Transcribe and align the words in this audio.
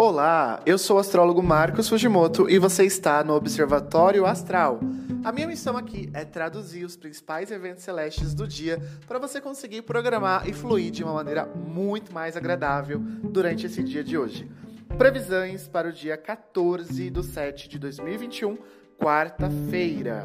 Olá, 0.00 0.62
eu 0.64 0.78
sou 0.78 0.96
o 0.96 1.00
astrólogo 1.00 1.42
Marcos 1.42 1.88
Fujimoto 1.88 2.48
e 2.48 2.56
você 2.56 2.84
está 2.84 3.24
no 3.24 3.34
Observatório 3.34 4.26
Astral. 4.26 4.78
A 5.24 5.32
minha 5.32 5.48
missão 5.48 5.76
aqui 5.76 6.08
é 6.14 6.24
traduzir 6.24 6.84
os 6.84 6.94
principais 6.94 7.50
eventos 7.50 7.82
celestes 7.82 8.32
do 8.32 8.46
dia 8.46 8.80
para 9.08 9.18
você 9.18 9.40
conseguir 9.40 9.82
programar 9.82 10.48
e 10.48 10.52
fluir 10.52 10.92
de 10.92 11.02
uma 11.02 11.14
maneira 11.14 11.46
muito 11.46 12.12
mais 12.12 12.36
agradável 12.36 13.00
durante 13.00 13.66
esse 13.66 13.82
dia 13.82 14.04
de 14.04 14.16
hoje. 14.16 14.48
Previsões 14.96 15.66
para 15.66 15.88
o 15.88 15.92
dia 15.92 16.16
14 16.16 17.10
de 17.10 17.22
7 17.24 17.68
de 17.68 17.76
2021, 17.80 18.56
quarta-feira 19.00 20.22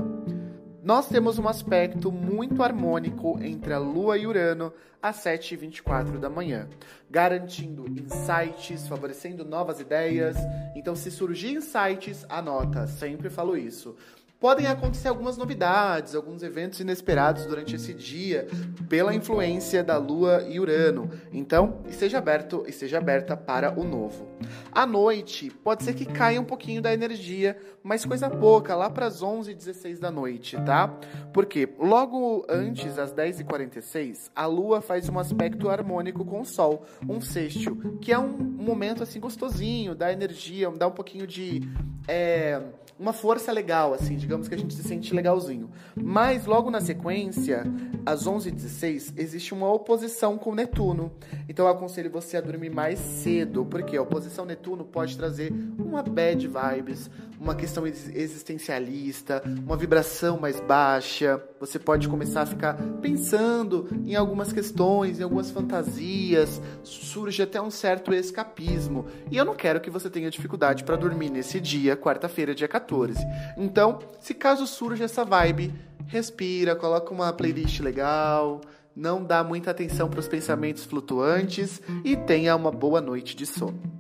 nós 0.84 1.08
temos 1.08 1.40
um 1.40 1.48
aspecto 1.48 2.12
muito 2.12 2.62
harmônico 2.62 3.40
entre 3.42 3.72
a 3.72 3.80
Lua 3.80 4.18
e 4.18 4.28
Urano 4.28 4.74
às 5.02 5.16
7h24 5.24 6.20
da 6.20 6.30
manhã, 6.30 6.68
garantindo 7.10 7.88
insights, 7.88 8.86
favorecendo 8.86 9.46
novas 9.46 9.80
ideias. 9.80 10.36
Então, 10.76 10.94
se 10.94 11.10
surgir 11.10 11.56
insights, 11.56 12.26
anota, 12.28 12.86
sempre 12.86 13.30
falo 13.30 13.56
isso 13.56 13.96
podem 14.44 14.68
acontecer 14.68 15.08
algumas 15.08 15.38
novidades, 15.38 16.14
alguns 16.14 16.44
eventos 16.44 16.82
inesperados 16.82 17.46
durante 17.46 17.78
esse 17.78 17.94
dia, 17.94 18.46
pela 18.90 19.16
influência 19.16 19.82
da 19.82 19.98
Lua 19.98 20.44
e 20.50 20.60
Urano. 20.60 21.10
Então, 21.32 21.82
esteja 21.88 22.18
aberto, 22.18 22.66
esteja 22.68 22.98
aberta 22.98 23.38
para 23.38 23.80
o 23.80 23.86
novo. 23.86 24.28
À 24.70 24.86
noite, 24.86 25.50
pode 25.50 25.84
ser 25.84 25.94
que 25.94 26.06
caia 26.06 26.42
um 26.42 26.44
pouquinho 26.44 26.82
da 26.82 26.94
energia, 26.94 27.58
mas 27.82 28.04
coisa 28.04 28.30
pouca, 28.30 28.76
lá 28.76 28.90
para 28.90 29.06
as 29.06 29.22
11h16 29.22 29.98
da 29.98 30.12
noite, 30.12 30.58
tá? 30.66 30.90
Porque 31.32 31.70
logo 31.80 32.46
antes, 32.50 33.00
às 33.00 33.14
10h46, 33.14 34.30
a 34.36 34.46
Lua 34.46 34.82
faz 34.82 35.08
um 35.08 35.20
aspecto 35.20 35.70
harmônico 35.70 36.26
com 36.26 36.42
o 36.42 36.46
Sol, 36.46 36.86
um 37.08 37.22
sextil, 37.22 37.98
que 38.02 38.12
é 38.12 38.20
um 38.20 38.28
momento 38.28 39.04
assim 39.04 39.22
gostosinho, 39.22 39.96
dá 39.96 40.12
energia, 40.12 40.70
dá 40.72 40.86
um 40.86 40.92
pouquinho 40.92 41.26
de. 41.26 41.62
É, 42.06 42.62
uma 43.04 43.12
força 43.12 43.52
legal, 43.52 43.94
assim, 43.94 44.16
digamos 44.16 44.48
que 44.48 44.56
a 44.56 44.58
gente 44.58 44.74
se 44.74 44.82
sente 44.82 45.14
legalzinho. 45.14 45.70
Mas 45.94 46.46
logo 46.46 46.72
na 46.72 46.80
sequência, 46.80 47.66
às 48.06 48.26
11h16, 48.26 49.14
existe 49.18 49.54
uma 49.54 49.70
oposição 49.70 50.38
com 50.38 50.56
Netuno. 50.56 51.12
Então 51.50 51.66
eu 51.66 51.72
aconselho 51.72 52.10
você 52.10 52.38
a 52.38 52.42
dormir 52.42 52.70
mais 52.70 52.98
cedo, 52.98 53.66
porque 53.66 53.98
a 53.98 54.02
oposição 54.02 54.46
Netuno 54.46 54.86
pode 54.86 55.18
trazer 55.18 55.52
uma 55.78 56.02
bad 56.02 56.48
vibes, 56.48 57.12
uma 57.38 57.54
questão 57.54 57.86
existencialista, 57.86 59.44
uma 59.66 59.76
vibração 59.76 60.40
mais 60.40 60.62
baixa. 60.62 61.44
Você 61.64 61.80
pode 61.80 62.10
começar 62.10 62.42
a 62.42 62.46
ficar 62.46 62.74
pensando 63.02 63.88
em 64.06 64.16
algumas 64.16 64.52
questões, 64.52 65.18
em 65.18 65.24
algumas 65.24 65.50
fantasias, 65.50 66.62
surge 66.84 67.42
até 67.42 67.62
um 67.62 67.72
certo 67.72 68.14
escapismo. 68.14 69.06
E 69.32 69.38
eu 69.38 69.46
não 69.46 69.56
quero 69.56 69.80
que 69.80 69.90
você 69.90 70.10
tenha 70.10 70.30
dificuldade 70.30 70.84
para 70.84 70.98
dormir 70.98 71.30
nesse 71.30 71.62
dia, 71.62 71.96
quarta-feira, 71.96 72.54
dia 72.54 72.68
14. 72.68 73.18
Então, 73.58 74.00
se 74.20 74.34
caso 74.34 74.68
surja 74.68 75.06
essa 75.06 75.24
vibe, 75.24 75.74
respira, 76.06 76.76
coloca 76.76 77.14
uma 77.14 77.32
playlist 77.32 77.80
legal, 77.80 78.60
não 78.94 79.24
dá 79.24 79.42
muita 79.42 79.72
atenção 79.72 80.10
para 80.10 80.20
os 80.20 80.28
pensamentos 80.28 80.84
flutuantes 80.84 81.82
e 82.04 82.18
tenha 82.18 82.58
uma 82.58 82.72
boa 82.72 83.00
noite 83.00 83.38
de 83.38 83.46
sono. 83.46 83.93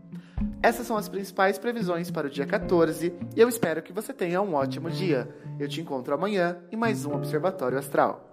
Essas 0.63 0.87
são 0.87 0.95
as 0.95 1.09
principais 1.09 1.57
previsões 1.57 2.09
para 2.09 2.27
o 2.27 2.29
dia 2.29 2.45
14 2.45 3.13
e 3.35 3.41
eu 3.41 3.49
espero 3.49 3.83
que 3.83 3.91
você 3.91 4.13
tenha 4.13 4.41
um 4.41 4.53
ótimo 4.53 4.89
dia. 4.89 5.27
Eu 5.59 5.67
te 5.67 5.81
encontro 5.81 6.13
amanhã 6.13 6.57
em 6.71 6.77
mais 6.77 7.05
um 7.05 7.13
Observatório 7.13 7.77
Astral. 7.77 8.32